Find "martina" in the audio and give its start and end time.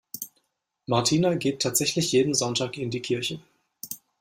0.87-1.35